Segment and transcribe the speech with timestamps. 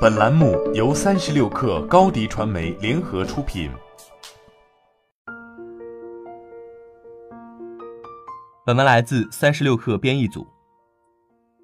[0.00, 3.68] 本栏目由三十六氪高低传媒联合出品。
[8.64, 10.46] 本文来自三十六氪编译组。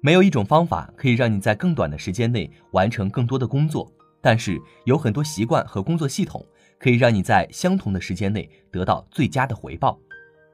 [0.01, 3.89] 没有一种方法可以让你在更短的时间内完成更多的工作，
[4.21, 6.45] 但是有很多习惯和工作系统
[6.77, 9.97] 可以让你在相同的时间内得到最佳的回报。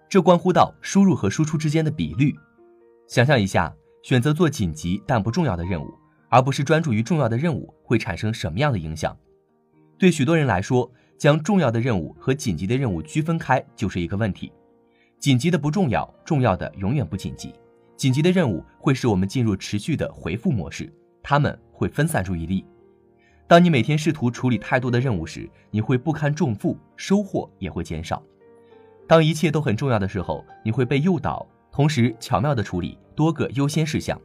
[0.07, 2.31] 这关乎到输入和输出之间的比率。
[3.07, 3.73] 想象一下，
[4.03, 6.00] 选择做紧急但不重要的任务。
[6.31, 9.15] 而不是专注于重要的任务会产生什么样的影响？
[9.99, 14.51] 对许多人来说，将重要的任务和紧急的任务区分开就是一个问题。
[15.19, 17.53] 紧急的不重要，重要的永远不紧急。
[17.97, 22.65] 紧急的任务会使我们进入持续的回复模式，他们会分散注意力。
[23.45, 28.23] 当你每天试图处理太多的任务时，你会不堪重负，收获也会减少。
[29.05, 34.19] 当一切都很重要的时候，你会被诱导，同时巧妙地处理多个优先事项。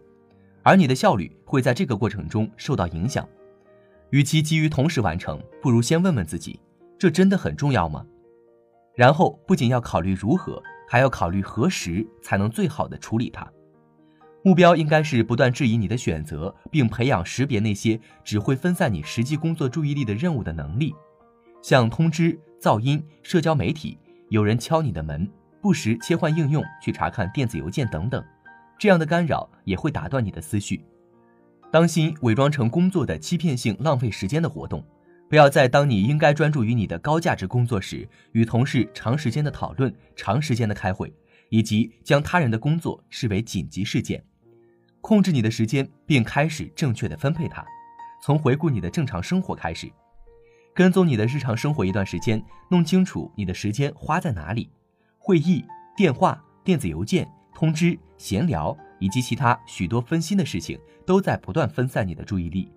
[0.66, 3.24] 而你的效率会在这个过程中受到影响。
[4.10, 6.58] 与其急于同时完成，不如先问问自己：
[6.98, 8.04] 这真的很重要吗？
[8.96, 13.48] 然后不仅要考虑如何，还要考虑何时才能最好的处理它。
[14.42, 20.92] 目标应该是不断质疑你的选择，并培养识别那些只会分散你实际工作注意力的任务的能力，
[21.62, 23.96] 像通知、噪音、社交媒体、
[24.30, 25.30] 有人敲你的门、
[25.62, 28.20] 不时切换应用去查看电子邮件等等。
[28.78, 30.84] 这样的干扰也会打断你的思绪。
[31.70, 34.84] 当心伪装成工作的欺骗性、浪费时间的活动。
[35.28, 41.12] 不要在当你应该专注于你的高价值工作时，与同事长时间的讨论、长时间的开会，
[41.48, 44.24] 以及将他人的工作视为紧急事件。
[45.00, 47.66] 控制你的时间，并开始正确的分配它。
[48.22, 49.90] 从回顾你的正常生活开始，
[50.72, 52.40] 跟踪你的日常生活一段时间，
[52.70, 54.70] 弄清楚你的时间花在哪里。
[55.18, 55.64] 会议、
[55.96, 57.28] 电话、电子邮件。
[57.56, 62.70] 通知、闲聊以及其他许多分心的事情，都在不断分散你的注意力。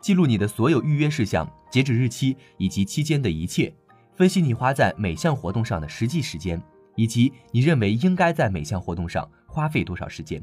[0.00, 3.74] 记录你的所有预约事项、截止日期以及期间的一切，
[4.14, 6.62] 分析你花在每项活动上的实际时间，
[6.94, 10.40] 以及你认为应该在每项活动上花费多少时间。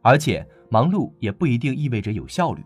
[0.00, 2.62] 而且，忙碌也不一定意味着有效率。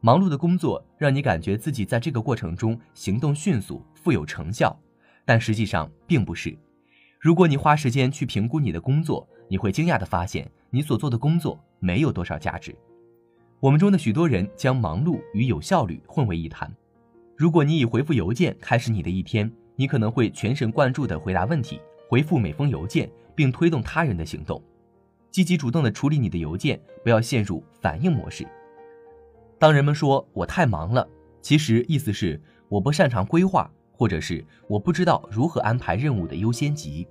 [0.00, 4.74] 忙碌的工作让你感觉自己在这个过程中行动迅速、富有成效，
[5.26, 6.56] 但实际上并不是。
[7.20, 12.74] 如果你花时间去评估你的工作，你会惊讶地发现，你所做的工作没有多少价值。
[13.60, 16.70] 我们中的许多人将忙碌与有效率混为一谈。
[17.36, 24.62] 如果你以回复邮件开始你的一天，你可能会全神贯注地回答问题，回复每封邮件，并推动他人的行动，
[25.30, 28.46] 积极主动地处理你的邮件，不要陷入反应模式。
[29.58, 31.06] 当人们说我太忙了，
[31.40, 37.06] 其实意思是我不擅长规划，或者是我不知道如何安排任务的优先级。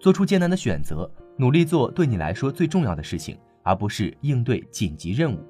[0.00, 1.10] 做出艰难的选择。
[1.42, 5.40] 努力做对你来说最重要的事情，而不是应对紧急任务。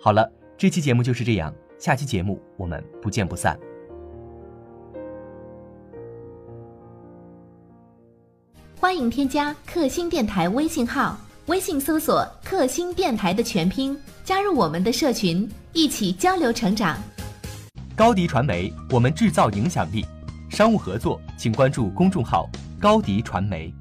[0.00, 3.56] 好了，这期节目就是这样，下期节目我们不见不散。
[8.80, 11.16] 欢迎添加克星电台微信号，
[11.46, 16.98] 微信搜索“克星电台”的全拼，加入我们的社群，一起交流成长。
[17.94, 20.04] 高迪传媒，我们制造影响力。
[20.50, 23.72] 商务合作，请关注公众号“高迪传媒”。